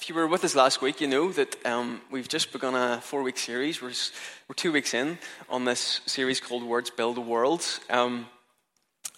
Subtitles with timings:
[0.00, 3.02] if you were with us last week, you know that um, we've just begun a
[3.02, 3.82] four week series.
[3.82, 3.92] We're,
[4.48, 5.18] we're two weeks in
[5.50, 7.62] on this series called Words Build a World.
[7.90, 8.26] Um,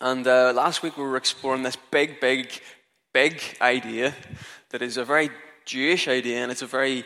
[0.00, 2.50] and uh, last week we were exploring this big, big,
[3.14, 4.12] big idea
[4.70, 5.30] that is a very
[5.66, 7.04] Jewish idea, and it's a very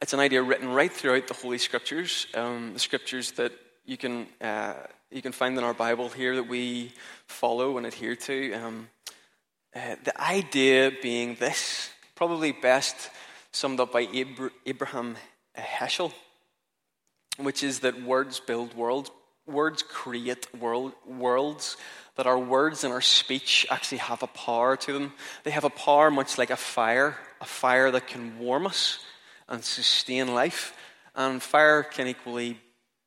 [0.00, 3.52] it's an idea written right throughout the Holy Scriptures, um, the Scriptures that
[3.84, 4.72] you can uh,
[5.10, 6.90] you can find in our Bible here that we
[7.26, 8.54] follow and adhere to.
[8.54, 8.88] Um,
[9.76, 11.90] uh, the idea being this,
[12.20, 13.08] probably best
[13.50, 14.06] summed up by
[14.66, 15.16] Abraham
[15.56, 16.12] Heschel,
[17.38, 19.10] which is that words build worlds,
[19.46, 21.78] words create world, worlds,
[22.16, 25.14] that our words and our speech actually have a power to them.
[25.44, 28.98] They have a power much like a fire, a fire that can warm us
[29.48, 30.74] and sustain life.
[31.14, 32.58] And fire can equally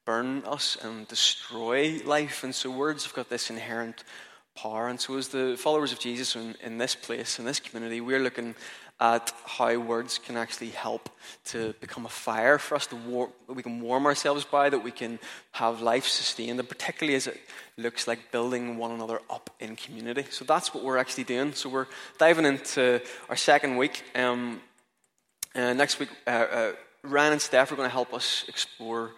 [0.08, 2.44] burn us and destroy life.
[2.44, 4.04] And so words have got this inherent
[4.56, 4.88] power.
[4.88, 8.20] And so, as the followers of Jesus in, in this place, in this community, we're
[8.20, 8.56] looking
[9.00, 11.10] at how words can actually help
[11.46, 14.92] to become a fire for us to war- we can warm ourselves by, that we
[14.92, 15.20] can
[15.52, 17.40] have life sustained, and particularly as it
[17.78, 20.26] looks like building one another up in community.
[20.30, 21.54] So that's what we're actually doing.
[21.54, 24.04] So we're diving into our second week.
[24.16, 24.62] Um,
[25.56, 26.72] uh, next week, uh, uh,
[27.04, 29.12] Ryan and Steph are going to help us explore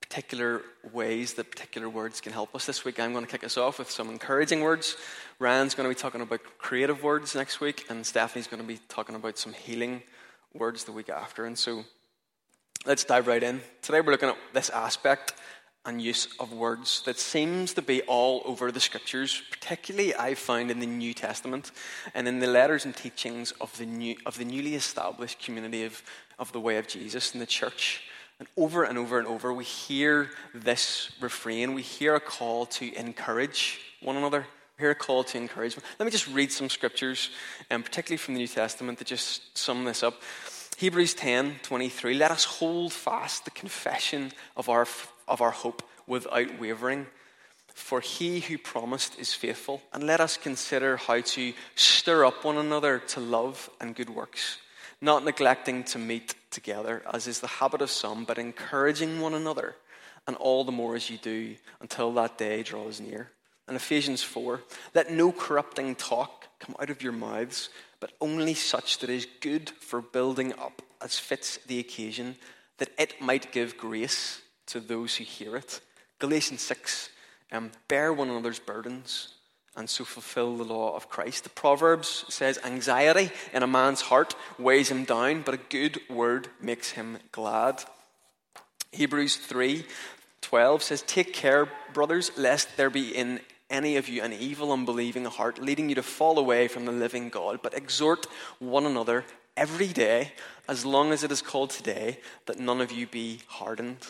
[0.00, 0.60] particular
[0.92, 2.66] ways that particular words can help us.
[2.66, 4.96] This week, I'm going to kick us off with some encouraging words.
[5.42, 8.78] Ryan's going to be talking about creative words next week, and Stephanie's going to be
[8.88, 10.00] talking about some healing
[10.54, 11.46] words the week after.
[11.46, 11.84] And so,
[12.86, 13.60] let's dive right in.
[13.82, 15.34] Today, we're looking at this aspect
[15.84, 20.70] and use of words that seems to be all over the scriptures, particularly I find
[20.70, 21.72] in the New Testament
[22.14, 26.04] and in the letters and teachings of the, new, of the newly established community of,
[26.38, 28.04] of the way of Jesus in the church.
[28.38, 31.74] And over and over and over, we hear this refrain.
[31.74, 34.46] We hear a call to encourage one another.
[34.82, 35.86] Hear a call to encouragement.
[36.00, 37.30] Let me just read some scriptures,
[37.70, 40.20] um, particularly from the New Testament, to just sum this up.
[40.76, 42.14] Hebrews 10 23.
[42.14, 44.88] Let us hold fast the confession of our,
[45.28, 47.06] of our hope without wavering.
[47.72, 49.82] For he who promised is faithful.
[49.92, 54.58] And let us consider how to stir up one another to love and good works,
[55.00, 59.76] not neglecting to meet together, as is the habit of some, but encouraging one another,
[60.26, 63.30] and all the more as you do, until that day draws near.
[63.72, 64.60] And Ephesians 4
[64.94, 69.70] Let no corrupting talk come out of your mouths, but only such that is good
[69.70, 72.36] for building up as fits the occasion,
[72.76, 75.80] that it might give grace to those who hear it.
[76.18, 77.08] Galatians 6
[77.50, 79.36] um, Bear one another's burdens
[79.74, 81.44] and so fulfill the law of Christ.
[81.44, 86.48] The Proverbs says, Anxiety in a man's heart weighs him down, but a good word
[86.60, 87.82] makes him glad.
[88.90, 89.86] Hebrews 3
[90.42, 93.40] 12 says, Take care, brothers, lest there be in
[93.72, 97.30] any of you an evil, unbelieving heart, leading you to fall away from the living
[97.30, 98.26] God, but exhort
[98.60, 99.24] one another
[99.56, 100.32] every day,
[100.68, 104.06] as long as it is called today, that none of you be hardened.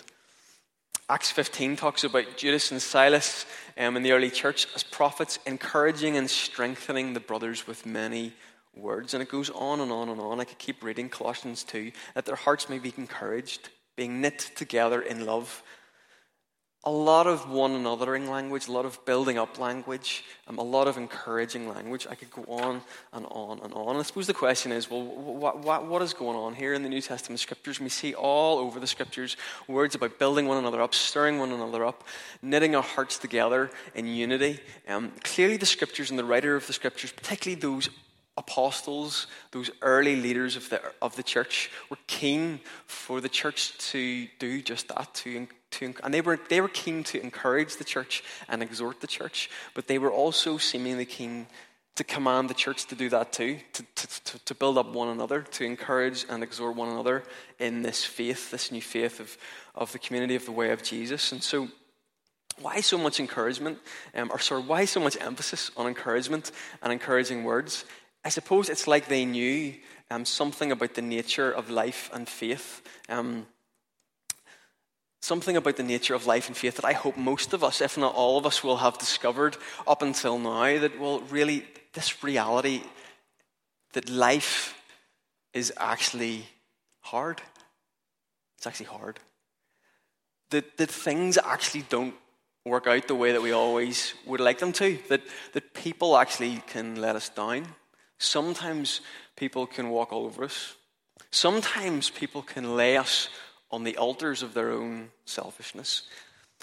[1.09, 3.47] Acts 15 talks about Judas and Silas
[3.79, 8.33] um, in the early church as prophets, encouraging and strengthening the brothers with many
[8.75, 9.15] words.
[9.15, 10.41] And it goes on and on and on.
[10.41, 15.03] I could keep reading Colossians 2 that their hearts may be encouraged, being knit together
[15.03, 15.63] in love
[16.85, 20.89] a lot of one anothering language, a lot of building up language, um, a lot
[20.89, 22.09] of encouraging language.
[22.11, 22.83] I could go on
[23.13, 23.97] and on and on.
[23.97, 27.39] I suppose the question is well, what, is going on here in the New Testament
[27.39, 27.79] scriptures?
[27.79, 29.37] we see all over the scriptures
[29.69, 32.03] words about building one another up, stirring one another up,
[32.43, 34.59] knitting our hearts together in unity.
[34.89, 37.91] Um, clearly, the scriptures and the writer of the scriptures, particularly those
[38.37, 44.27] apostles, those early leaders of the, of the church, were keen for the church to
[44.41, 48.23] do just that, to to, and they were, they were keen to encourage the church
[48.49, 51.47] and exhort the church, but they were also seemingly keen
[51.95, 55.43] to command the church to do that too, to, to, to build up one another,
[55.43, 57.23] to encourage and exhort one another
[57.59, 59.37] in this faith, this new faith of,
[59.75, 61.33] of the community of the way of Jesus.
[61.33, 61.69] And so,
[62.61, 63.79] why so much encouragement,
[64.15, 67.85] um, or sorry, why so much emphasis on encouragement and encouraging words?
[68.25, 69.75] I suppose it's like they knew
[70.11, 72.83] um, something about the nature of life and faith.
[73.09, 73.47] Um,
[75.23, 77.97] something about the nature of life and faith that I hope most of us, if
[77.97, 81.65] not all of us, will have discovered up until now that, well, really,
[81.95, 82.83] this reality
[83.93, 84.75] that life
[85.55, 86.45] is actually
[87.01, 87.41] hard.
[88.57, 89.21] It's actually hard.
[90.51, 92.15] That, that things actually don't
[92.65, 94.99] work out the way that we always would like them to.
[95.09, 95.23] That,
[95.53, 97.69] that people actually can let us down.
[98.19, 99.01] Sometimes
[99.37, 100.75] people can walk all over us.
[101.31, 103.29] Sometimes people can lay us
[103.73, 106.03] on the altars of their own selfishness.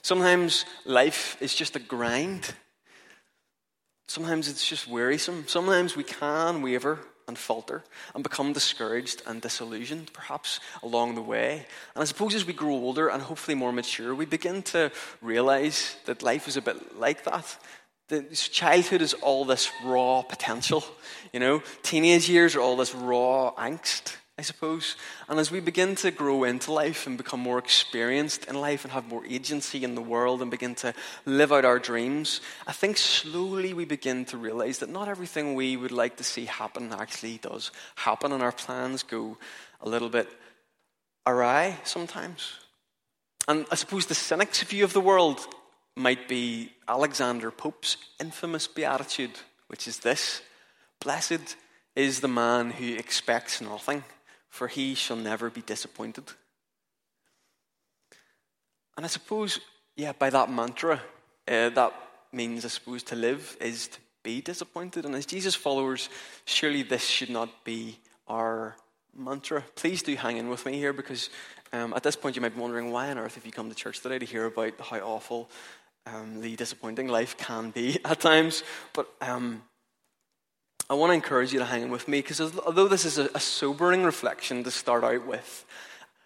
[0.01, 2.53] Sometimes life is just a grind.
[4.07, 5.45] Sometimes it's just wearisome.
[5.47, 7.83] Sometimes we can waver and falter
[8.15, 11.65] and become discouraged and disillusioned, perhaps along the way.
[11.93, 14.91] And I suppose as we grow older and hopefully more mature, we begin to
[15.21, 17.57] realize that life is a bit like that.
[18.33, 20.83] Childhood is all this raw potential,
[21.31, 21.61] you know.
[21.83, 24.15] Teenage years are all this raw angst.
[24.39, 24.95] I suppose.
[25.27, 28.93] And as we begin to grow into life and become more experienced in life and
[28.93, 30.93] have more agency in the world and begin to
[31.25, 35.75] live out our dreams, I think slowly we begin to realize that not everything we
[35.75, 39.37] would like to see happen actually does happen, and our plans go
[39.81, 40.29] a little bit
[41.27, 42.53] awry sometimes.
[43.45, 45.45] And I suppose the cynic's view of the world
[45.97, 49.37] might be Alexander Pope's infamous beatitude,
[49.67, 50.41] which is this
[51.01, 51.57] Blessed
[51.93, 54.05] is the man who expects nothing
[54.49, 56.25] for he shall never be disappointed.
[58.97, 59.59] And I suppose,
[59.95, 61.01] yeah, by that mantra,
[61.47, 61.93] uh, that
[62.31, 65.05] means, I suppose, to live is to be disappointed.
[65.05, 66.09] And as Jesus followers,
[66.45, 67.97] surely this should not be
[68.27, 68.75] our
[69.15, 69.63] mantra.
[69.75, 71.29] Please do hang in with me here because
[71.71, 73.75] um, at this point you might be wondering why on earth have you come to
[73.75, 75.49] church today to hear about how awful
[76.05, 78.63] um, the disappointing life can be at times.
[78.93, 79.63] But um,
[80.89, 83.39] I want to encourage you to hang in with me because although this is a,
[83.39, 85.65] sobering reflection to start out with,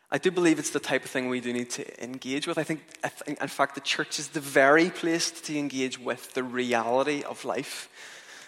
[0.10, 2.58] I do believe it's the type of thing we do need to engage with.
[2.58, 6.44] I think, I in fact, the church is the very place to engage with the
[6.44, 7.90] reality of life.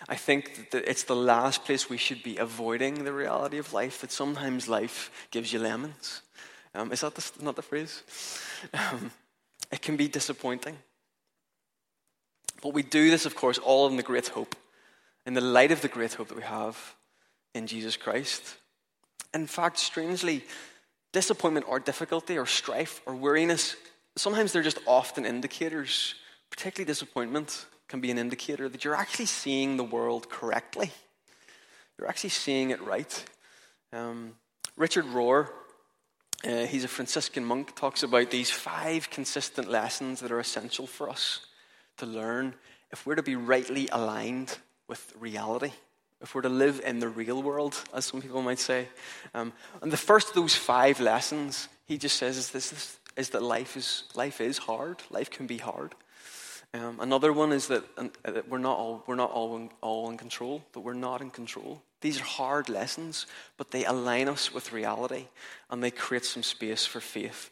[0.08, 4.00] I think that it's the last place we should be avoiding the reality of life,
[4.02, 6.22] that sometimes life gives you lemons.
[6.74, 8.04] Um, is that the, not the phrase?
[8.74, 9.12] Um,
[9.72, 10.78] it can be disappointing.
[12.64, 14.56] But we do this, of course, all in the great hope
[15.26, 16.96] in the light of the great hope that we have
[17.54, 18.56] in Jesus Christ.
[19.34, 20.44] In fact, strangely,
[21.12, 23.76] disappointment or difficulty or strife or weariness,
[24.16, 26.16] sometimes they're just often indicators,
[26.50, 30.92] particularly disappointment can be an indicator that you're actually seeing the world correctly.
[31.98, 33.26] You're actually seeing it right.
[33.94, 34.34] Um,
[34.76, 35.50] Richard Rohr,
[36.44, 41.10] uh, he's a Franciscan monk, talks about these five consistent lessons that are essential for
[41.10, 41.46] us
[41.98, 42.56] to learn
[42.92, 44.58] if we're to be rightly aligned
[44.88, 45.72] with reality,
[46.22, 48.88] if we're to live in the real world, as some people might say.
[49.34, 53.44] Um, and the first of those five lessons, he just says, is, this, is that
[53.44, 55.02] life is, life is hard.
[55.10, 55.96] Life can be hard.
[56.74, 60.10] Um, another one is that, uh, that we're not, all, we're not all in, all
[60.10, 61.82] in control, that we're not in control.
[62.02, 63.28] These are hard lessons,
[63.58, 65.28] but they align us with reality
[65.70, 67.50] and they create some space for faith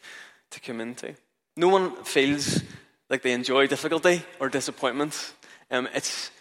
[0.52, 1.16] to come into.
[1.56, 2.64] No one feels
[3.10, 5.34] like they enjoy difficulty or disappointment.
[5.72, 6.32] Um, it's,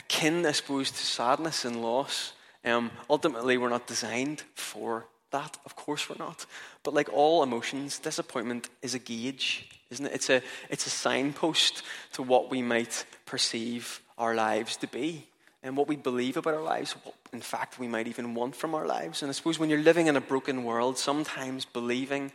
[0.00, 2.32] akin, I suppose, to sadness and loss.
[2.64, 5.58] Um, ultimately, we're not designed for that.
[5.64, 6.46] Of course, we're not.
[6.82, 10.12] But like all emotions, disappointment is a gauge, isn't it?
[10.12, 11.82] It's a, it's a signpost
[12.14, 15.26] to what we might perceive our lives to be
[15.62, 18.74] and what we believe about our lives, what in fact we might even want from
[18.74, 19.22] our lives.
[19.22, 22.32] And I suppose when you're living in a broken world, sometimes believing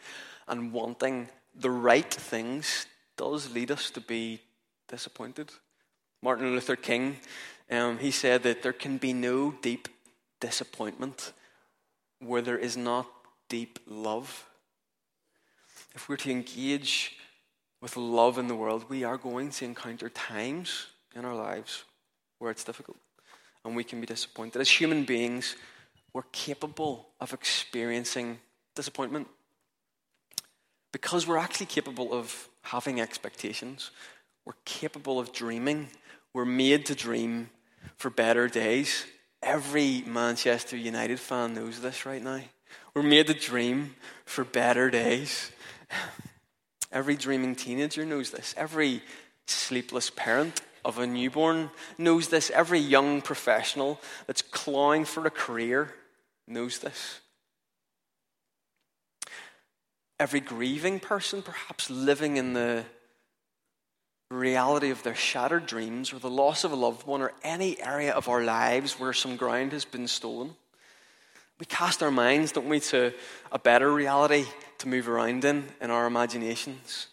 [0.47, 2.85] and wanting the right things
[3.17, 4.41] does lead us to be
[4.87, 5.51] disappointed.
[6.21, 7.17] Martin Luther King,
[7.71, 9.87] um, he said that there can be no deep
[10.39, 11.33] disappointment
[12.19, 13.07] where there is not
[13.49, 14.45] deep love.
[15.93, 17.17] If we're to engage
[17.81, 21.83] with love in the world, we are going to encounter times in our lives
[22.39, 22.97] where it's difficult
[23.63, 24.59] and we can be disappointed.
[24.59, 25.55] As human beings,
[26.13, 28.39] we're capable of experiencing
[28.75, 29.27] disappointment
[30.91, 33.91] because we're actually capable of having expectations,
[34.45, 35.89] we're capable of dreaming
[36.35, 37.49] we're made to dream
[37.97, 39.05] for better days.
[39.41, 42.41] Every Manchester United fan knows this right now.
[42.93, 45.51] We're made to dream for better days.
[46.91, 48.53] Every dreaming teenager knows this.
[48.57, 49.01] Every
[49.47, 52.49] sleepless parent of a newborn knows this.
[52.51, 55.93] Every young professional that's clawing for a career
[56.47, 57.19] knows this.
[60.19, 62.85] Every grieving person, perhaps living in the
[64.31, 68.11] reality of their shattered dreams or the loss of a loved one or any area
[68.11, 70.55] of our lives where some ground has been stolen.
[71.59, 73.13] We cast our minds, don't we, to
[73.51, 74.45] a better reality
[74.79, 77.07] to move around in in our imaginations.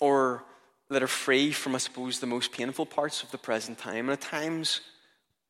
[0.00, 0.44] Or
[0.90, 4.08] that are free from, I suppose, the most painful parts of the present time.
[4.08, 4.80] And at times,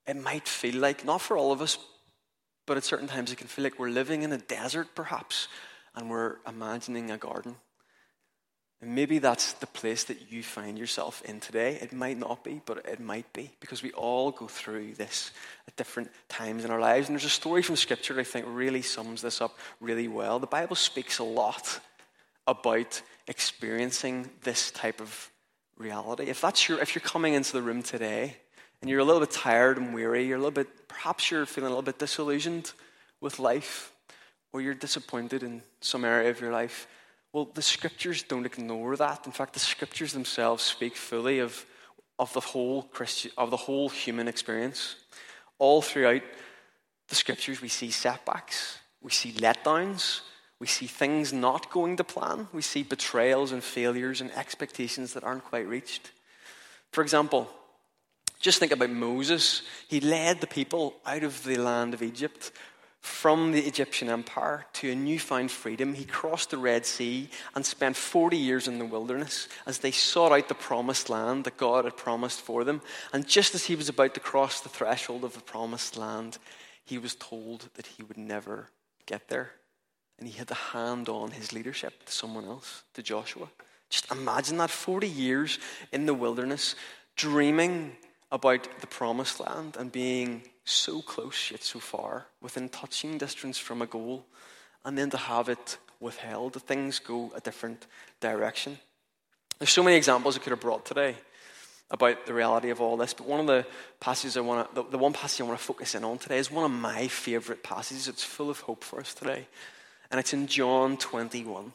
[0.07, 1.79] it might feel like, not for all of us,
[2.67, 5.49] but at certain times, it can feel like we're living in a desert, perhaps,
[5.95, 7.57] and we're imagining a garden.
[8.83, 11.79] And maybe that's the place that you find yourself in today.
[11.81, 15.31] It might not be, but it might be, because we all go through this
[15.69, 17.09] at different times in our lives.
[17.09, 20.41] And there's a story from Scripture I think really sums this up really well.
[20.41, 21.79] The Bible speaks a lot
[22.49, 25.31] about experiencing this type of
[25.79, 26.25] reality.
[26.25, 28.37] If that's your, if you're coming into the room today
[28.81, 31.69] and you're a little bit tired and weary, you're a little bit, perhaps you're feeling
[31.69, 32.73] a little bit disillusioned
[33.21, 33.93] with life,
[34.53, 36.89] or you're disappointed in some area of your life,
[37.33, 39.27] well, the scriptures don't ignore that.
[39.27, 41.65] In fact, the scriptures themselves speak fully of,
[42.19, 44.97] of, the, whole Christian, of the whole human experience.
[45.59, 46.23] All throughout
[47.09, 50.21] the scriptures, we see setbacks, we see letdowns,
[50.59, 55.25] we see things not going to plan, we see betrayals and failures and expectations that
[55.25, 56.13] aren't quite reached.
[56.93, 57.49] For example,
[58.39, 59.63] just think about Moses.
[59.89, 62.53] He led the people out of the land of Egypt
[63.03, 65.93] from the Egyptian empire to a newfound freedom.
[65.93, 70.31] He crossed the Red Sea and spent 40 years in the wilderness as they sought
[70.31, 72.81] out the promised land that God had promised for them.
[73.13, 76.39] And just as he was about to cross the threshold of the promised land,
[76.85, 78.69] he was told that he would never
[79.07, 79.51] get there.
[80.21, 83.49] And he had to hand on his leadership to someone else, to Joshua.
[83.91, 85.59] Just imagine that 40 years
[85.91, 86.77] in the wilderness,
[87.17, 87.97] dreaming
[88.31, 93.83] about the promised land and being so close yet so far, within touching distance from
[93.83, 94.25] a goal,
[94.85, 97.87] and then to have it withheld, things go a different
[98.21, 98.79] direction.
[99.59, 101.17] There's so many examples I could have brought today
[101.91, 103.67] about the reality of all this, but one of the
[104.01, 106.39] passages I want to, the, the one passage I want to focus in on today
[106.39, 108.09] is one of my favorite passages.
[108.09, 109.47] It's full of hope for us today,
[110.11, 111.73] and it's in John 21.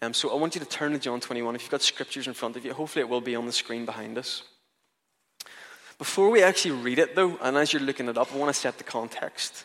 [0.00, 1.56] Um, so I want you to turn to John 21.
[1.56, 3.84] If you've got scriptures in front of you, hopefully it will be on the screen
[3.84, 4.44] behind us.
[5.98, 8.58] Before we actually read it, though, and as you're looking it up, I want to
[8.58, 9.64] set the context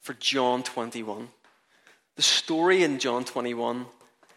[0.00, 1.28] for John 21.
[2.16, 3.86] The story in John 21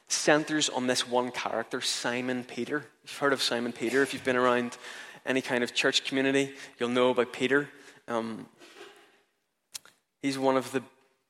[0.07, 2.85] centers on this one character, Simon Peter.
[3.01, 4.03] You've heard of Simon Peter.
[4.03, 4.77] If you've been around
[5.25, 7.67] any kind of church community, you'll know about Peter.
[8.07, 8.45] Um,
[10.21, 10.83] he's one of the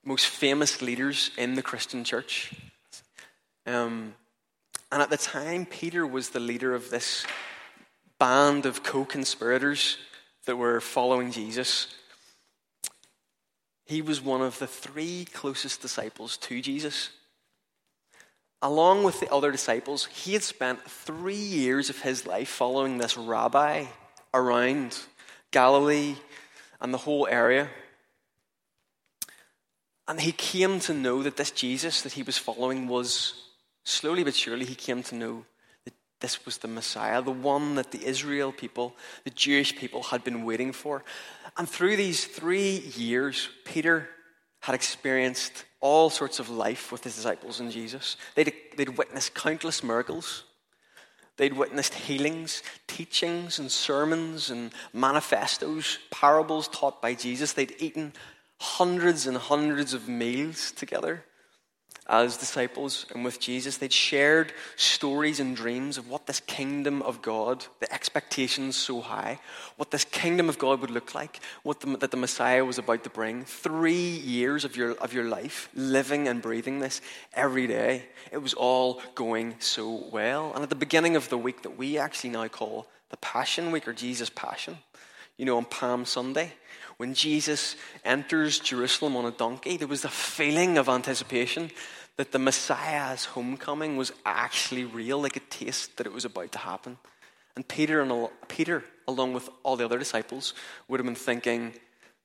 [0.03, 2.53] most famous leaders in the Christian church.
[3.65, 4.15] Um,
[4.91, 7.25] and at the time, Peter was the leader of this
[8.23, 9.97] band of co conspirators
[10.45, 11.93] that were following Jesus.
[13.85, 17.09] He was one of the three closest disciples to Jesus.
[18.61, 23.17] Along with the other disciples, he had spent three years of his life following this
[23.17, 23.87] rabbi
[24.33, 24.97] around
[25.51, 26.15] Galilee
[26.79, 27.67] and the whole area.
[30.07, 33.33] And he came to know that this Jesus that he was following was,
[33.83, 35.43] slowly but surely, he came to know
[36.23, 40.45] this was the Messiah, the one that the Israel people, the Jewish people, had been
[40.45, 41.03] waiting for.
[41.57, 44.07] And through these three years, Peter
[44.61, 48.15] had experienced all sorts of life with his disciples and Jesus.
[48.35, 50.45] They'd, they'd witnessed countless miracles.
[51.35, 57.51] They'd witnessed healings, teachings, and sermons, and manifestos, parables taught by Jesus.
[57.51, 58.13] They'd eaten
[58.61, 61.25] hundreds and hundreds of meals together
[62.07, 63.77] as disciples and with Jesus.
[63.77, 69.39] They'd shared stories and dreams of what this kingdom of God, the expectations so high,
[69.77, 73.03] what this kingdom of God would look like, what the, that the Messiah was about
[73.03, 73.45] to bring.
[73.45, 77.01] Three years of your, of your life living and breathing this
[77.33, 78.03] every day.
[78.31, 80.51] It was all going so well.
[80.53, 83.87] And at the beginning of the week that we actually now call the Passion Week
[83.87, 84.79] or Jesus Passion,
[85.37, 86.53] you know, on Palm Sunday,
[86.97, 87.75] when Jesus
[88.05, 91.71] enters Jerusalem on a donkey, there was a feeling of anticipation
[92.17, 96.59] that the Messiah's homecoming was actually real, like a taste that it was about to
[96.59, 96.97] happen.
[97.55, 100.53] And Peter, and Peter, along with all the other disciples,
[100.87, 101.73] would have been thinking,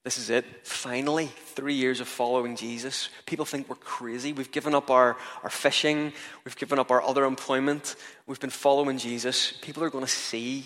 [0.04, 0.44] this is it.
[0.66, 3.10] Finally, three years of following Jesus.
[3.26, 4.32] People think we're crazy.
[4.32, 6.12] We've given up our, our fishing.
[6.44, 7.96] We've given up our other employment.
[8.26, 9.52] We've been following Jesus.
[9.60, 10.64] People are going to see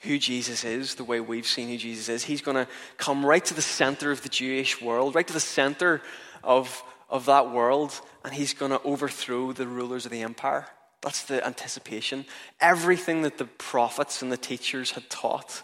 [0.00, 2.24] who Jesus is, the way we've seen who Jesus is.
[2.24, 5.40] He's going to come right to the center of the Jewish world, right to the
[5.40, 6.00] center
[6.42, 10.66] of, of that world, and he's going to overthrow the rulers of the empire.
[11.02, 12.24] That's the anticipation.
[12.60, 15.62] Everything that the prophets and the teachers had taught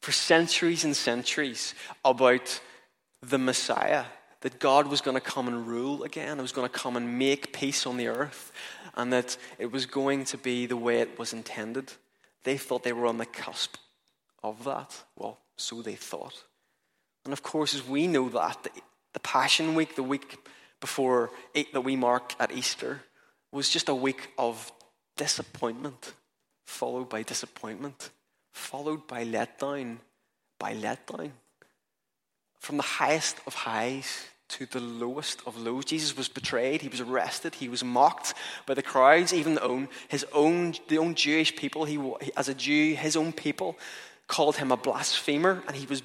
[0.00, 2.60] for centuries and centuries about
[3.22, 4.04] the Messiah,
[4.40, 7.18] that God was going to come and rule again, it was going to come and
[7.18, 8.52] make peace on the earth,
[8.94, 11.92] and that it was going to be the way it was intended.
[12.44, 13.76] They thought they were on the cusp
[14.42, 15.04] of that.
[15.16, 16.44] Well, so they thought.
[17.24, 18.68] And of course, as we know that,
[19.12, 20.38] the, Passion Week, the week
[20.80, 23.02] before eight that we mark at Easter,
[23.52, 24.72] was just a week of
[25.16, 26.14] disappointment,
[26.64, 28.10] followed by disappointment,
[28.52, 29.98] followed by letdown,
[30.58, 31.32] by letdown.
[32.58, 35.84] From the highest of highs to the lowest of lows.
[35.84, 38.34] Jesus was betrayed, he was arrested, he was mocked
[38.66, 41.84] by the crowds, even the own, his own, the own Jewish people.
[41.84, 42.00] He,
[42.36, 43.78] as a Jew, his own people
[44.26, 46.02] called him a blasphemer, and he was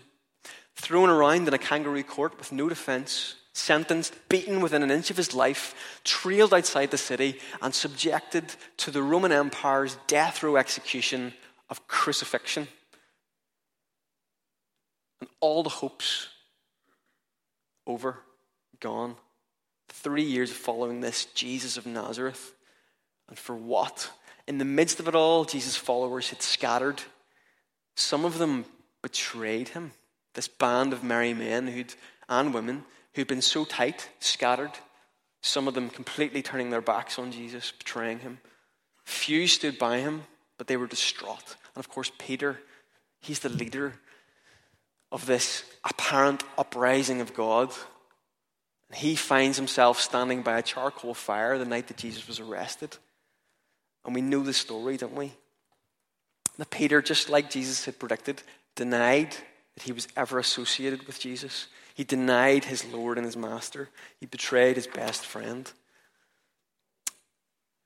[0.75, 5.17] thrown around in a kangaroo court with no defense, sentenced, beaten within an inch of
[5.17, 8.45] his life, trailed outside the city, and subjected
[8.77, 11.33] to the Roman Empire's death row execution
[11.69, 12.67] of crucifixion.
[15.21, 16.27] And all the hopes
[17.87, 18.17] over,
[18.79, 19.15] gone.
[19.89, 22.53] Three years of following this Jesus of Nazareth.
[23.27, 24.11] And for what?
[24.47, 27.01] In the midst of it all, Jesus' followers had scattered.
[27.95, 28.65] Some of them
[29.01, 29.91] betrayed him.
[30.33, 31.93] This band of merry men who'd,
[32.27, 34.71] and women who'd been so tight, scattered.
[35.41, 38.39] Some of them completely turning their backs on Jesus, betraying him.
[39.05, 40.23] Few stood by him,
[40.57, 41.55] but they were distraught.
[41.75, 42.59] And of course, Peter,
[43.21, 43.93] he's the leader
[45.11, 47.71] of this apparent uprising of God.
[48.93, 52.97] He finds himself standing by a charcoal fire the night that Jesus was arrested.
[54.05, 55.33] And we know the story, don't we?
[56.57, 58.41] That Peter, just like Jesus had predicted,
[58.75, 59.31] denied
[59.75, 61.67] that he was ever associated with Jesus.
[61.95, 63.89] He denied his Lord and his Master.
[64.19, 65.69] He betrayed his best friend.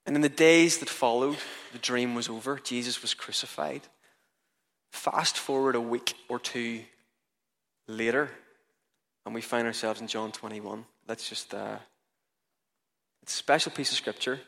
[0.06, 1.38] And in the days that followed,
[1.72, 2.60] the dream was over.
[2.60, 3.82] Jesus was crucified.
[4.92, 6.82] Fast forward a week or two
[7.88, 8.30] later,
[9.30, 10.84] and we find ourselves in John 21.
[11.08, 11.78] Let's just, uh,
[13.22, 14.40] it's a special piece of scripture.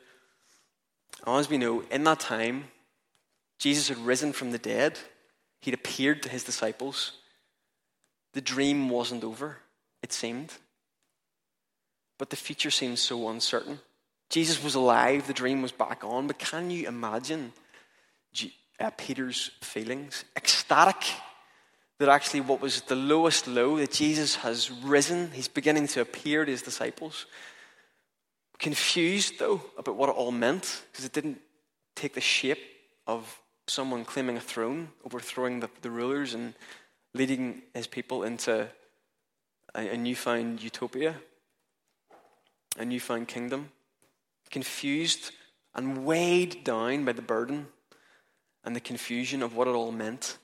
[1.23, 2.63] And As we know, in that time,
[3.59, 4.97] Jesus had risen from the dead.
[5.59, 7.11] He'd appeared to his disciples.
[8.33, 9.57] The dream wasn't over,
[10.01, 10.51] it seemed.
[12.17, 13.81] But the future seemed so uncertain.
[14.31, 17.53] Jesus was alive, the dream was back on, but can you imagine
[18.79, 20.25] uh, Peter's feelings?
[20.35, 21.03] Ecstatic
[22.01, 26.43] that actually what was the lowest low, that Jesus has risen, he's beginning to appear
[26.43, 27.27] to his disciples.
[28.57, 31.39] Confused, though, about what it all meant, because it didn't
[31.95, 32.57] take the shape
[33.05, 36.55] of someone claiming a throne, overthrowing the, the rulers, and
[37.13, 38.67] leading his people into
[39.75, 41.13] a, a newfound utopia,
[42.79, 43.69] a newfound kingdom.
[44.49, 45.33] Confused
[45.75, 47.67] and weighed down by the burden
[48.63, 50.39] and the confusion of what it all meant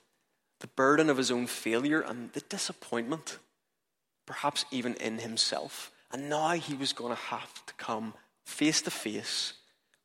[0.60, 3.38] the burden of his own failure and the disappointment,
[4.26, 5.92] perhaps even in himself.
[6.12, 9.54] And now he was going to have to come face to face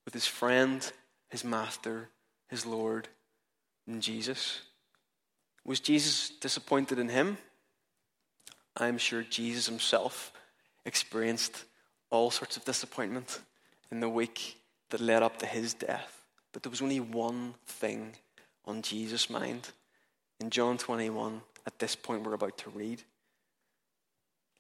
[0.06, 0.92] with his friend,
[1.30, 2.10] his master,
[2.50, 3.08] his Lord,
[3.88, 4.62] and Jesus.
[5.66, 7.38] Was Jesus disappointed in him?
[8.76, 10.32] I'm sure Jesus himself
[10.86, 11.64] experienced
[12.10, 13.40] all sorts of disappointment
[13.92, 14.58] in the week
[14.90, 16.22] that led up to his death.
[16.52, 18.16] But there was only one thing
[18.66, 19.70] on Jesus' mind
[20.40, 23.02] in John 21, at this point we're about to read,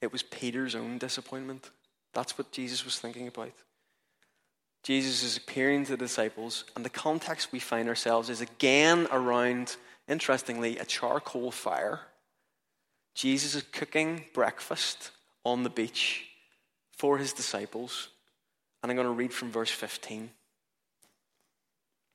[0.01, 1.71] it was Peter's own disappointment.
[2.13, 3.53] That's what Jesus was thinking about.
[4.83, 9.77] Jesus is appearing to the disciples, and the context we find ourselves is again around,
[10.09, 12.01] interestingly, a charcoal fire.
[13.15, 15.11] Jesus is cooking breakfast
[15.45, 16.25] on the beach
[16.91, 18.09] for his disciples.
[18.81, 20.29] And I'm going to read from verse 15.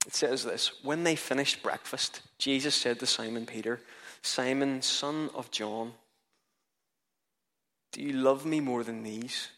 [0.06, 3.80] It says this When they finished breakfast, Jesus said to Simon Peter,
[4.22, 5.92] Simon, son of John,
[7.92, 9.48] do you love me more than these?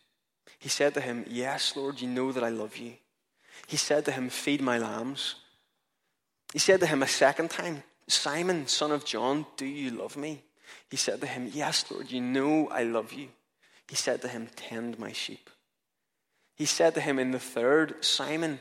[0.59, 2.95] He said to him, Yes, Lord, you know that I love you.
[3.67, 5.37] He said to him, Feed my lambs.
[6.53, 10.43] He said to him a second time, Simon, son of John, do you love me?
[10.91, 13.29] He said to him, Yes, Lord, you know I love you.
[13.89, 15.51] He said to him, Tend my sheep.
[16.55, 18.61] He said to him in the third, Simon,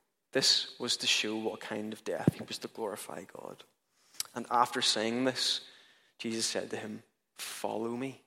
[0.31, 3.63] This was to show what kind of death he was to glorify God.
[4.33, 5.61] And after saying this,
[6.19, 7.03] Jesus said to him,
[7.35, 8.21] Follow me.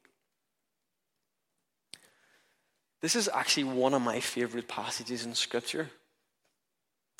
[3.00, 5.90] This is actually one of my favorite passages in Scripture.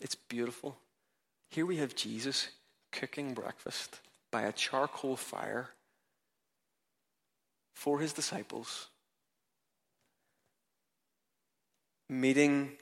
[0.01, 0.77] It's beautiful.
[1.51, 2.49] Here we have Jesus
[2.91, 5.71] cooking breakfast by a charcoal fire
[7.75, 8.89] for his disciples,
[12.09, 12.73] meeting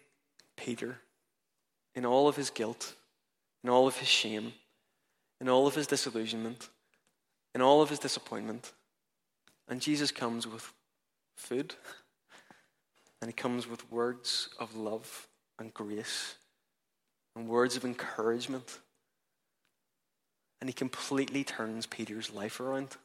[0.56, 0.98] Peter
[1.94, 2.94] in all of his guilt,
[3.62, 4.52] in all of his shame,
[5.40, 6.68] in all of his disillusionment,
[7.54, 8.72] in all of his disappointment.
[9.68, 10.72] And Jesus comes with
[11.36, 11.74] food,
[13.20, 15.28] and he comes with words of love
[15.58, 16.36] and grace,
[17.36, 18.78] and words of encouragement.
[20.60, 22.96] And he completely turns Peter's life around.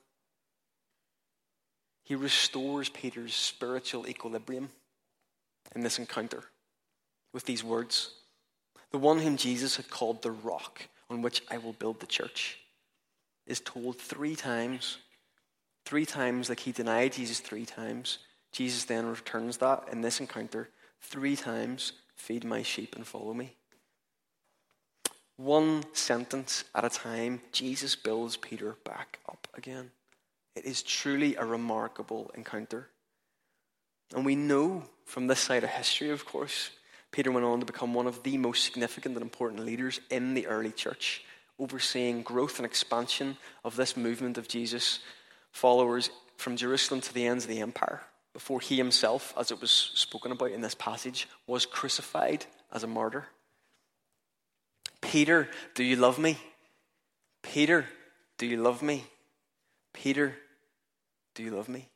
[2.03, 4.69] He restores Peter's spiritual equilibrium
[5.75, 6.43] in this encounter
[7.33, 8.11] with these words
[8.91, 12.59] the one whom Jesus had called the rock on which I will build the church,
[13.45, 14.97] is told three times
[15.87, 18.17] Three times, like he denied Jesus three times.
[18.51, 20.67] Jesus then returns that in this encounter
[20.99, 23.55] three times feed my sheep and follow me.
[25.37, 29.91] One sentence at a time, Jesus builds Peter back up again.
[30.57, 32.89] It is truly a remarkable encounter.
[34.13, 36.71] And we know from this side of history, of course,
[37.17, 40.45] Peter went on to become one of the most significant and important leaders in the
[40.45, 41.23] early church,
[41.57, 44.99] overseeing growth and expansion of this movement of Jesus
[45.51, 48.03] followers from Jerusalem to the ends of the empire
[48.33, 52.87] before he himself, as it was spoken about in this passage, was crucified as a
[52.87, 53.25] martyr.
[55.01, 56.37] Peter, do you love me?
[57.41, 57.87] Peter,
[58.37, 59.05] do you love me?
[59.91, 60.35] Peter,
[61.33, 61.89] do you love me?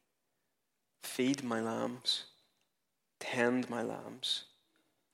[1.03, 2.23] Feed my lambs,
[3.19, 4.45] tend my lambs,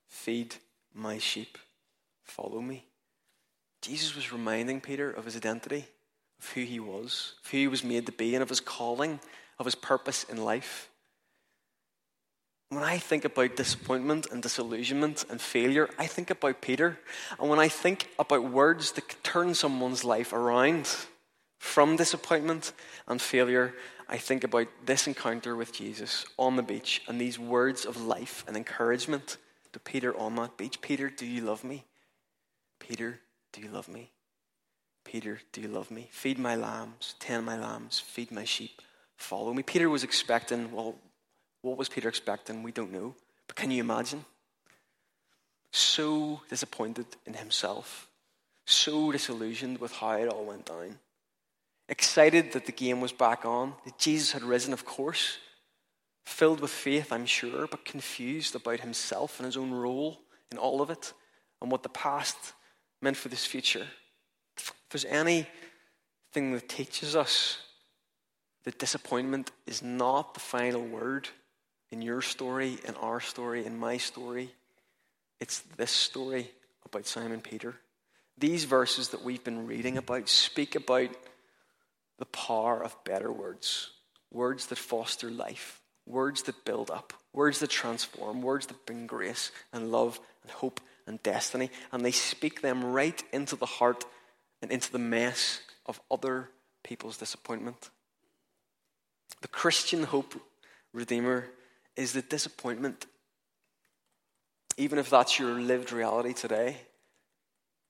[0.08, 0.56] feed
[0.94, 1.58] my sheep,
[2.24, 2.84] follow me.
[3.80, 5.86] Jesus was reminding Peter of his identity,
[6.40, 9.20] of who he was, of who he was made to be, and of his calling,
[9.58, 10.90] of his purpose in life.
[12.70, 16.98] When I think about disappointment and disillusionment and failure, I think about Peter.
[17.40, 20.94] And when I think about words that could turn someone's life around
[21.58, 22.72] from disappointment
[23.06, 23.74] and failure,
[24.06, 28.44] I think about this encounter with Jesus on the beach and these words of life
[28.46, 29.38] and encouragement
[29.72, 30.80] to Peter on that beach.
[30.80, 31.84] Peter, do you love me?
[32.78, 33.20] Peter,
[33.52, 34.10] do you love me?
[35.04, 36.08] Peter, do you love me?
[36.10, 38.82] Feed my lambs, tend my lambs, feed my sheep,
[39.16, 39.62] follow me.
[39.62, 40.96] Peter was expecting, well,
[41.62, 42.62] what was Peter expecting?
[42.62, 43.14] We don't know.
[43.46, 44.24] But can you imagine?
[45.72, 48.08] So disappointed in himself,
[48.66, 50.98] so disillusioned with how it all went down.
[51.88, 55.38] Excited that the game was back on, that Jesus had risen, of course.
[56.28, 60.20] Filled with faith, I'm sure, but confused about himself and his own role
[60.52, 61.12] in all of it
[61.60, 62.36] and what the past
[63.00, 63.86] meant for this future.
[64.56, 65.46] If there's anything
[66.52, 67.58] that teaches us
[68.64, 71.28] that disappointment is not the final word,
[71.90, 74.50] in your story, in our story, in my story.
[75.40, 76.50] It's this story
[76.84, 77.74] about Simon Peter.
[78.36, 81.10] These verses that we've been reading about speak about
[82.18, 83.90] the power of better words,
[84.30, 89.52] words that foster life, words that build up, words that transform, words that bring grace
[89.72, 91.70] and love and hope and destiny.
[91.92, 94.04] And they speak them right into the heart
[94.62, 96.50] and into the mess of other
[96.82, 97.90] people's disappointment.
[99.42, 100.34] The Christian hope
[100.92, 101.46] Redeemer
[101.96, 103.06] is the disappointment,
[104.76, 106.78] even if that's your lived reality today,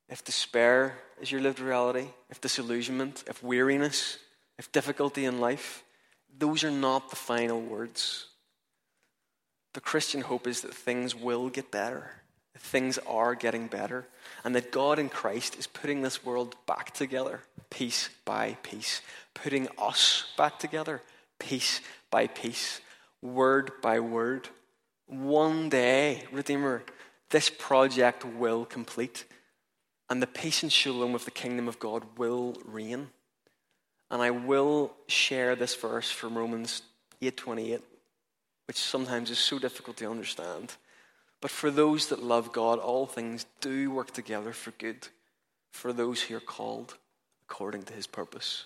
[0.08, 4.18] if despair is your lived reality, if disillusionment, if weariness,
[4.58, 5.84] if difficulty in life,
[6.36, 8.26] those are not the final words.
[9.74, 12.10] The Christian hope is that things will get better,
[12.56, 14.06] things are getting better,
[14.44, 19.02] and that God in Christ is putting this world back together, piece by piece,
[19.34, 21.02] putting us back together,
[21.38, 22.80] piece by piece
[23.22, 24.48] word by word.
[25.06, 26.82] One day, Redeemer,
[27.30, 29.24] this project will complete,
[30.08, 33.08] and the peace and shalom of the kingdom of God will reign.
[34.10, 36.82] And I will share this verse from Romans
[37.20, 37.82] 8:28,
[38.66, 40.76] which sometimes is so difficult to understand.
[41.40, 45.08] But for those that love God, all things do work together for good,
[45.70, 46.96] for those who are called
[47.42, 48.64] according to his purpose.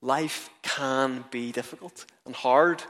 [0.00, 2.82] Life can be difficult and hard.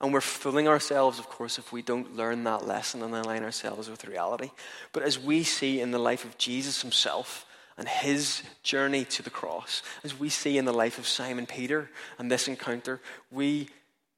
[0.00, 3.88] And we're fooling ourselves, of course, if we don't learn that lesson and align ourselves
[3.88, 4.50] with reality.
[4.92, 9.30] But as we see in the life of Jesus himself and his journey to the
[9.30, 13.68] cross, as we see in the life of Simon Peter and this encounter, we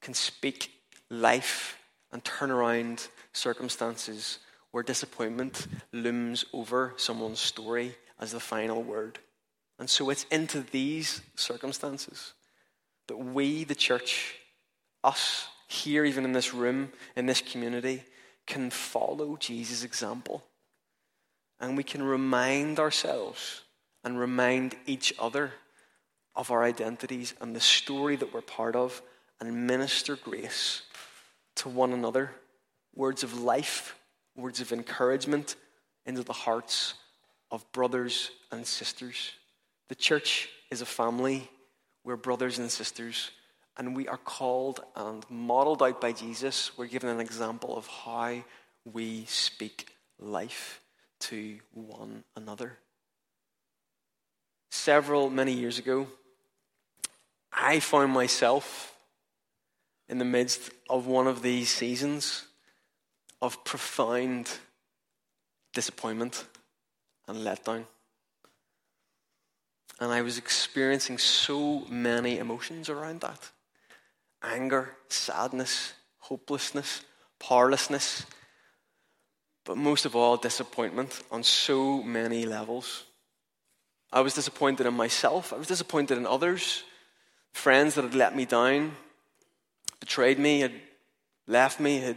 [0.01, 0.71] can speak
[1.11, 1.79] life
[2.13, 4.39] and turn around circumstances
[4.71, 9.19] where disappointment looms over someone's story as the final word.
[9.79, 12.35] And so it's into these circumstances
[13.09, 14.37] that we, the church,
[15.05, 18.05] us, here, even in this room, in this community,
[18.47, 20.45] can follow Jesus' example.
[21.61, 23.63] And we can remind ourselves
[24.05, 25.53] and remind each other
[26.35, 29.01] of our identities and the story that we're part of
[29.41, 30.83] and minister grace
[31.57, 32.31] to one another.
[32.95, 33.97] Words of life,
[34.37, 35.57] words of encouragement
[36.05, 36.95] into the hearts
[37.51, 39.33] of brothers and sisters.
[39.89, 41.51] The church is a family.
[42.05, 43.31] We're brothers and sisters
[43.77, 46.77] and we are called and modeled out by Jesus.
[46.77, 48.43] We're given an example of how
[48.85, 50.81] we speak life
[51.21, 52.79] to one another.
[54.71, 56.07] Several, many years ago,
[57.53, 58.95] I found myself
[60.09, 62.45] in the midst of one of these seasons
[63.43, 64.51] of profound
[65.73, 66.45] disappointment
[67.27, 67.87] and letdown.
[69.99, 73.51] And I was experiencing so many emotions around that
[74.43, 77.03] anger, sadness, hopelessness,
[77.39, 78.27] powerlessness,
[79.67, 83.05] but most of all, disappointment on so many levels.
[84.13, 86.85] I was disappointed in myself, I was disappointed in others,
[87.53, 88.93] friends that had let me down,
[90.01, 90.73] betrayed me, had
[91.47, 92.17] left me, had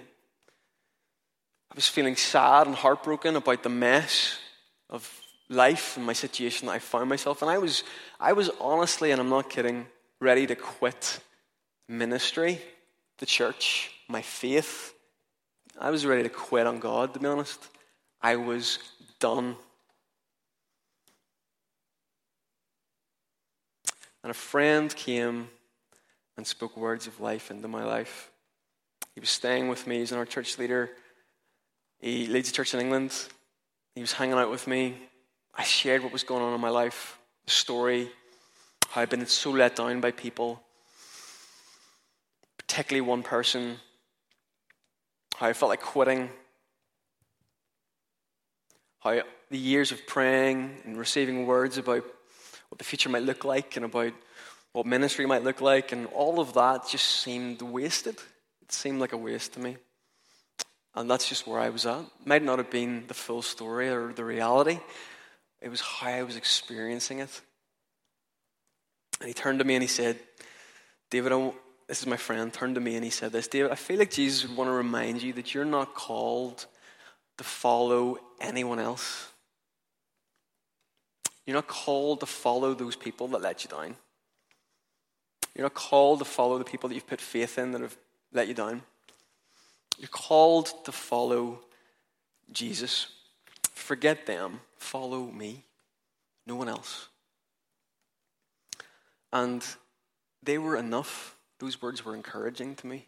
[1.71, 4.39] I was feeling sad and heartbroken about the mess
[4.89, 7.41] of life and my situation that I found myself.
[7.41, 7.83] And I was,
[8.19, 9.85] I was honestly, and I'm not kidding,
[10.19, 11.19] ready to quit
[11.88, 12.59] ministry,
[13.19, 14.93] the church, my faith.
[15.77, 17.67] I was ready to quit on God, to be honest.
[18.21, 18.79] I was
[19.19, 19.55] done.
[24.23, 25.49] And a friend came
[26.36, 28.32] and spoke words of life into my life.
[29.13, 30.89] He was staying with me, he's an our church leader.
[31.99, 33.13] He leads a church in England.
[33.95, 34.95] He was hanging out with me.
[35.53, 38.10] I shared what was going on in my life, the story,
[38.89, 40.62] how I'd been so let down by people,
[42.58, 43.77] particularly one person,
[45.39, 46.30] how I felt like quitting,
[48.99, 52.04] how the years of praying and receiving words about
[52.67, 54.12] what the future might look like and about
[54.73, 58.15] what ministry might look like, and all of that just seemed wasted.
[58.62, 59.78] It seemed like a waste to me.
[60.93, 62.02] And that's just where I was at.
[62.02, 64.78] It might not have been the full story or the reality,
[65.62, 67.41] it was how I was experiencing it.
[69.21, 70.19] And he turned to me and he said,
[71.10, 71.32] David,
[71.89, 74.12] this is my friend, turned to me and he said this David, I feel like
[74.12, 76.67] Jesus would want to remind you that you're not called
[77.39, 79.28] to follow anyone else.
[81.45, 83.95] You're not called to follow those people that let you down.
[85.56, 87.97] You're not called to follow the people that you've put faith in that have
[88.32, 88.84] let you down.
[89.97, 91.62] You're called to follow
[92.52, 93.08] Jesus.
[93.73, 94.60] Forget them.
[94.78, 95.63] Follow me.
[96.45, 97.08] No one else.
[99.34, 99.65] And
[100.43, 101.36] they were enough.
[101.59, 103.07] Those words were encouraging to me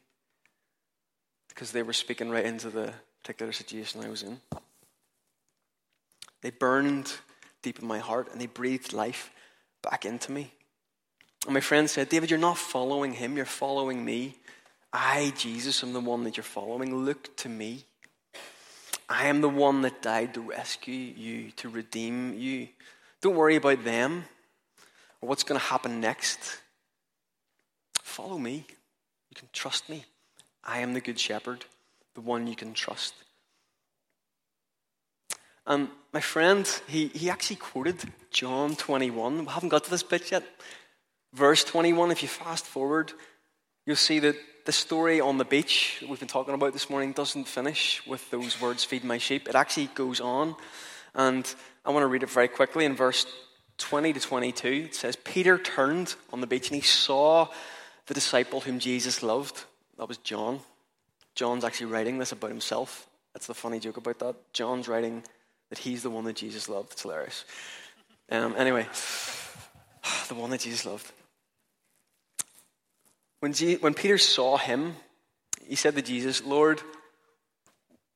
[1.50, 4.40] because they were speaking right into the particular situation I was in.
[6.42, 7.14] They burned
[7.62, 9.32] deep in my heart and they breathed life
[9.82, 10.52] back into me.
[11.46, 14.36] And my friend said, David, you're not following him, you're following me.
[14.94, 17.06] I, Jesus, am the one that you're following.
[17.06, 17.86] Look to me.
[19.08, 22.68] I am the one that died to rescue you, to redeem you.
[23.22, 24.26] Don't worry about them
[25.22, 26.60] or what's going to happen next.
[28.04, 28.66] Follow me.
[29.30, 30.06] You can trust me.
[30.64, 31.66] I am the good shepherd,
[32.14, 33.14] the one you can trust.
[35.66, 37.98] And my friend, he, he actually quoted
[38.32, 39.46] John 21.
[39.46, 40.44] We haven't got to this bit yet.
[41.34, 43.14] Verse 21, if you fast forward,
[43.86, 44.36] you'll see that
[44.66, 48.30] the story on the beach that we've been talking about this morning doesn't finish with
[48.32, 49.48] those words, feed my sheep.
[49.48, 50.56] It actually goes on.
[51.16, 51.52] And
[51.86, 52.86] I want to read it very quickly.
[52.86, 53.26] In verse
[53.78, 57.48] 20 to 22, it says, Peter turned on the beach and he saw
[58.12, 59.64] the disciple whom Jesus loved.
[59.98, 60.60] That was John.
[61.34, 63.08] John's actually writing this about himself.
[63.34, 64.36] That's the funny joke about that.
[64.52, 65.24] John's writing
[65.70, 66.92] that he's the one that Jesus loved.
[66.92, 67.46] It's hilarious.
[68.30, 68.86] Um, anyway,
[70.28, 71.10] the one that Jesus loved.
[73.40, 74.98] When, G- when Peter saw him,
[75.66, 76.82] he said to Jesus, Lord,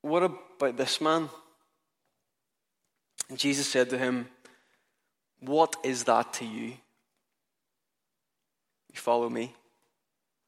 [0.02, 1.30] what about this man?
[3.30, 4.28] And Jesus said to him,
[5.40, 6.74] What is that to you?
[8.92, 9.54] You follow me.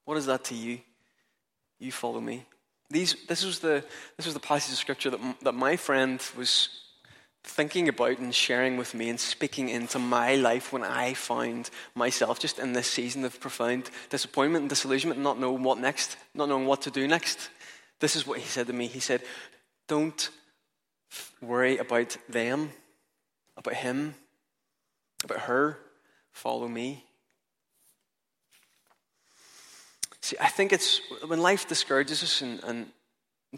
[0.07, 0.79] What is that to you?
[1.79, 2.45] You follow me.
[2.89, 3.83] These, this, was the,
[4.15, 6.69] this was the passage of scripture that, that my friend was
[7.43, 12.39] thinking about and sharing with me and speaking into my life when I found myself
[12.39, 16.67] just in this season of profound disappointment and disillusionment, not knowing what next, not knowing
[16.67, 17.49] what to do next.
[17.99, 18.87] This is what he said to me.
[18.87, 19.23] He said,
[19.89, 20.29] Don't
[21.41, 22.69] worry about them,
[23.57, 24.15] about him,
[25.25, 25.79] about her.
[26.31, 27.06] Follow me.
[30.27, 32.91] See, I think it's when life discourages us and, and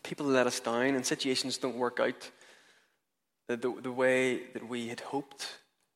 [0.04, 2.30] people let us down and situations don't work out
[3.48, 5.48] the, the, way that we had hoped.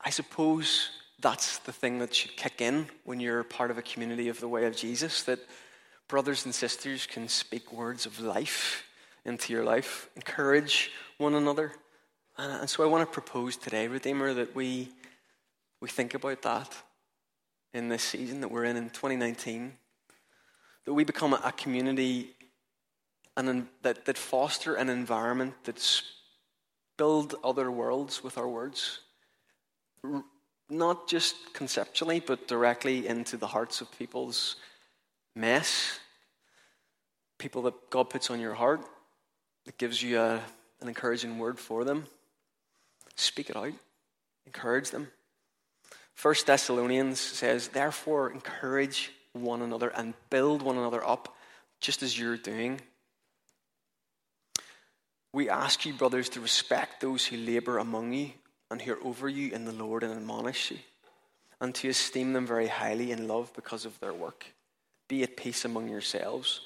[0.02, 0.90] I suppose
[1.22, 4.48] that's the thing that should kick in when you're part of a community of the
[4.48, 5.38] way of Jesus, that
[6.08, 8.84] brothers and sisters can speak words of life
[9.26, 11.72] into your life, encourage one another.
[12.36, 14.90] And, and so I want to propose today, Redeemer, that we,
[15.82, 16.76] we think about that
[17.76, 19.74] in this season that we're in in 2019,
[20.86, 22.32] that we become a, community
[23.36, 26.04] and that, that foster an environment that's
[26.98, 29.00] build other worlds with our words.
[30.70, 34.58] Not just conceptually, but directly into the hearts of people's
[35.36, 36.00] mess.
[37.38, 38.82] People that God puts on your heart,
[39.66, 40.42] that gives you a,
[40.82, 42.06] an encouraging word for them.
[43.16, 43.74] Speak it out,
[44.46, 45.08] encourage them.
[46.14, 51.36] First Thessalonians says, Therefore, encourage one another and build one another up,
[51.82, 52.80] just as you're doing.
[55.34, 58.32] We ask you, brothers, to respect those who labor among you
[58.70, 60.78] and who are over you in the Lord and admonish you,
[61.60, 64.46] and to esteem them very highly in love because of their work.
[65.08, 66.62] Be at peace among yourselves.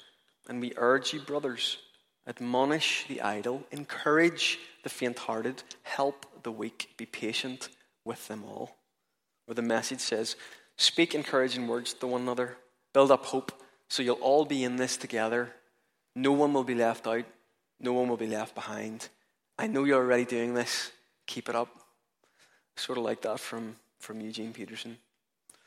[0.48, 1.78] And we urge you, brothers,
[2.26, 7.68] admonish the idle, encourage the faint hearted, help the weak, be patient
[8.04, 8.76] with them all.
[9.46, 10.36] Or the message says,
[10.78, 12.56] speak encouraging words to one another,
[12.94, 13.52] build up hope,
[13.88, 15.50] so you'll all be in this together.
[16.14, 17.26] No one will be left out,
[17.78, 19.08] no one will be left behind.
[19.58, 20.92] I know you're already doing this.
[21.26, 21.68] Keep it up.
[22.76, 24.98] Sort of like that from, from Eugene Peterson.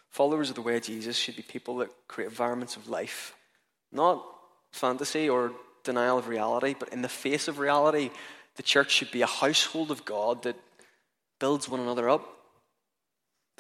[0.10, 3.36] Followers of the way of Jesus should be people that create environments of life,
[3.92, 4.26] not
[4.72, 5.52] fantasy or
[5.84, 8.12] denial of reality, but in the face of reality,
[8.56, 10.56] the church should be a household of God that
[11.40, 12.41] builds one another up,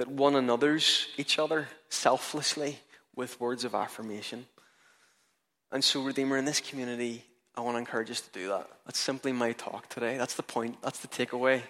[0.02, 2.80] that one another's each other selflessly
[3.16, 4.48] with words of affirmation.
[5.72, 7.24] And so, Redeemer, in this community,
[7.56, 8.68] I want to encourage us to do that.
[8.88, 10.18] That's simply my talk today.
[10.18, 11.62] That's the point, that's the takeaway.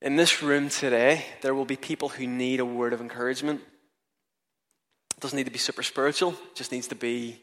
[0.00, 3.60] In this room today, there will be people who need a word of encouragement.
[5.16, 7.42] It doesn't need to be super spiritual, it just needs to be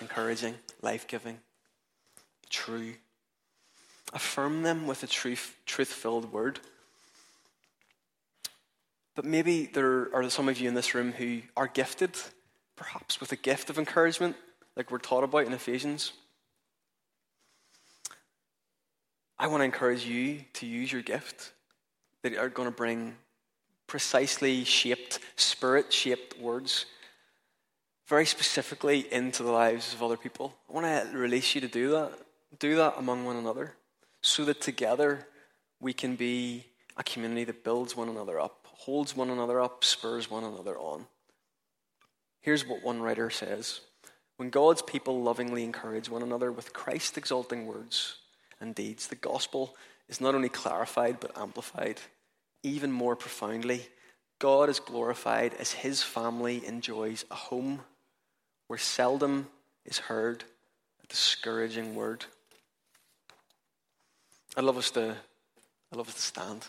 [0.00, 1.38] encouraging, life giving,
[2.50, 2.94] true.
[4.12, 6.58] Affirm them with a truth filled word.
[9.14, 12.16] But maybe there are some of you in this room who are gifted,
[12.76, 14.36] perhaps with a gift of encouragement,
[14.76, 16.12] like we're taught about in Ephesians.
[19.38, 21.52] I want to encourage you to use your gift
[22.22, 23.16] that are going to bring
[23.86, 26.86] precisely shaped, spirit shaped words
[28.06, 30.54] very specifically into the lives of other people.
[30.68, 32.12] I want to release you to do that.
[32.58, 33.74] Do that among one another
[34.20, 35.26] so that together
[35.80, 40.28] we can be a community that builds one another up, holds one another up, spurs
[40.28, 41.06] one another on.
[42.40, 43.80] Here's what one writer says
[44.36, 48.16] When God's people lovingly encourage one another with Christ exalting words
[48.60, 49.76] and deeds, the gospel
[50.08, 52.00] is not only clarified but amplified.
[52.64, 53.86] Even more profoundly,
[54.38, 57.80] God is glorified as his family enjoys a home
[58.66, 59.46] where seldom
[59.84, 60.42] is heard
[61.02, 62.24] a discouraging word.
[64.56, 65.16] I'd love us to,
[65.92, 66.66] I'd love us to stand.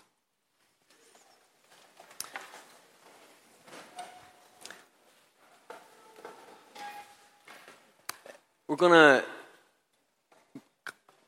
[8.65, 9.25] We're going to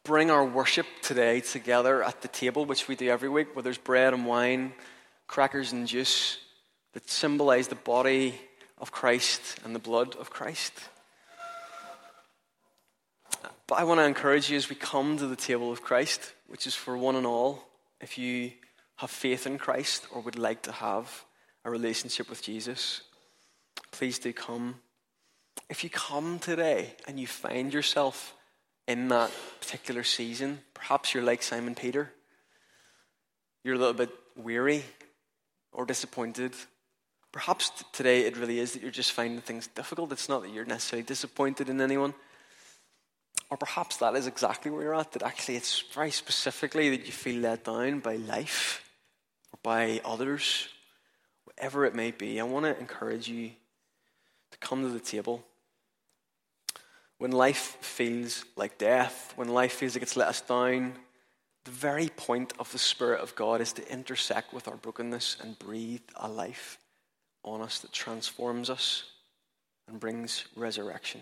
[0.06, 3.78] bring our worship today together at the table, which we do every week, where there's
[3.78, 4.72] bread and wine,
[5.28, 6.38] crackers and juice
[6.94, 8.36] that symbolize the body
[8.78, 10.72] of Christ and the blood of Christ.
[13.68, 16.66] But I want to encourage you as we come to the table of Christ, which
[16.66, 17.68] is for one and all,
[18.00, 18.54] if you
[18.96, 21.26] have faith in Christ or would like to have
[21.66, 23.02] a relationship with Jesus,
[23.92, 24.76] please do come.
[25.70, 28.34] If you come today and you find yourself
[28.88, 32.12] in that particular season, perhaps you're like Simon Peter,
[33.64, 34.84] you're a little bit weary
[35.72, 36.54] or disappointed
[37.36, 40.10] Perhaps today it really is that you're just finding things difficult.
[40.14, 42.14] It's not that you're necessarily disappointed in anyone.
[43.50, 47.12] Or perhaps that is exactly where you're at, that actually it's very specifically that you
[47.12, 48.90] feel let down by life
[49.52, 50.70] or by others,
[51.44, 52.40] whatever it may be.
[52.40, 53.52] I want to encourage you
[54.66, 55.46] come to the table.
[57.20, 60.96] When life feels like death, when life feels like it's let us down,
[61.64, 65.58] the very point of the Spirit of God is to intersect with our brokenness and
[65.58, 66.78] breathe a life
[67.44, 69.04] on us that transforms us
[69.88, 71.22] and brings resurrection.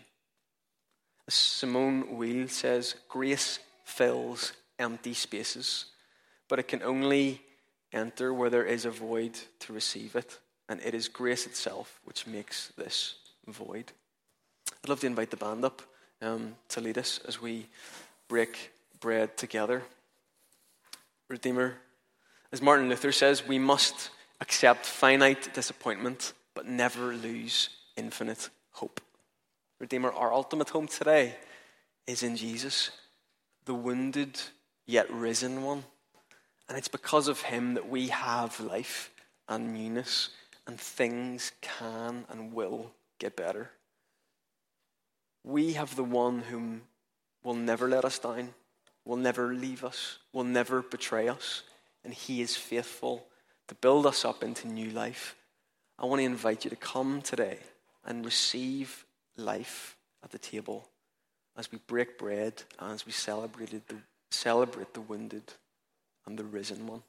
[1.27, 5.85] As Simone Weil says, grace fills empty spaces,
[6.47, 7.41] but it can only
[7.91, 12.25] enter where there is a void to receive it, and it is grace itself which
[12.25, 13.15] makes this
[13.47, 13.91] void.
[14.83, 15.81] I'd love to invite the band up
[16.21, 17.67] um, to lead us as we
[18.27, 19.83] break bread together.
[21.29, 21.75] Redeemer,
[22.51, 24.09] as Martin Luther says, we must
[24.41, 29.01] accept finite disappointment, but never lose infinite hope.
[29.79, 31.35] Redeemer, our ultimate home today
[32.07, 32.91] is in Jesus,
[33.65, 34.39] the wounded
[34.85, 35.83] yet risen one.
[36.69, 39.11] And it's because of him that we have life
[39.47, 40.29] and newness,
[40.65, 42.91] and things can and will
[43.23, 43.71] get better.
[45.43, 46.81] We have the one whom
[47.43, 48.53] will never let us down,
[49.05, 51.63] will never leave us, will never betray us,
[52.03, 53.25] and he is faithful
[53.69, 55.35] to build us up into new life,
[55.97, 57.59] I want to invite you to come today
[58.05, 59.05] and receive
[59.37, 60.89] life at the table
[61.55, 63.95] as we break bread and as we celebrated the,
[64.31, 65.53] celebrate the wounded
[66.25, 67.03] and the risen one.